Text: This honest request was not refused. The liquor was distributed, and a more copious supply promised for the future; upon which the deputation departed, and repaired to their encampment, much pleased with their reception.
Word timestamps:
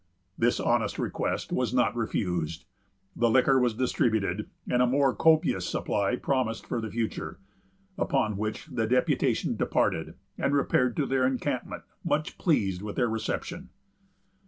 This 0.35 0.59
honest 0.59 0.97
request 0.97 1.51
was 1.53 1.75
not 1.75 1.95
refused. 1.95 2.65
The 3.15 3.29
liquor 3.29 3.59
was 3.59 3.75
distributed, 3.75 4.49
and 4.67 4.81
a 4.81 4.87
more 4.87 5.13
copious 5.13 5.69
supply 5.69 6.15
promised 6.15 6.65
for 6.65 6.81
the 6.81 6.89
future; 6.89 7.37
upon 7.99 8.35
which 8.35 8.65
the 8.65 8.87
deputation 8.87 9.55
departed, 9.55 10.15
and 10.39 10.55
repaired 10.55 10.95
to 10.97 11.05
their 11.05 11.27
encampment, 11.27 11.83
much 12.03 12.39
pleased 12.39 12.81
with 12.81 12.95
their 12.95 13.09
reception. 13.09 13.69